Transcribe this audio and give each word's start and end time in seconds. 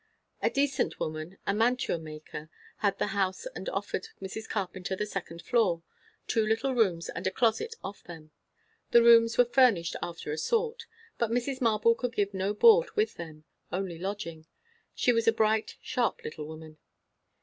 A 0.41 0.49
decent 0.49 0.99
woman, 0.99 1.37
a 1.45 1.53
mantua 1.53 1.99
maker, 1.99 2.49
had 2.77 2.97
the 2.97 3.05
house 3.13 3.45
and 3.53 3.69
offered 3.69 4.07
Mrs. 4.19 4.49
Carpenter 4.49 4.95
the 4.95 5.05
second 5.05 5.43
floor; 5.43 5.83
two 6.25 6.43
little 6.43 6.73
rooms 6.73 7.07
and 7.09 7.27
a 7.27 7.29
closet 7.29 7.75
off 7.83 8.03
them. 8.05 8.31
The 8.89 9.03
rooms 9.03 9.37
were 9.37 9.45
furnished 9.45 9.95
after 10.01 10.31
a 10.31 10.39
sort; 10.39 10.87
but 11.19 11.29
Mrs. 11.29 11.61
Marble 11.61 11.93
could 11.93 12.15
give 12.15 12.33
no 12.33 12.55
board 12.55 12.89
with 12.95 13.13
them; 13.17 13.43
only 13.71 13.99
lodging. 13.99 14.47
She 14.95 15.13
was 15.13 15.27
a 15.27 15.31
bright, 15.31 15.75
sharp 15.83 16.23
little 16.23 16.47
woman. 16.47 16.79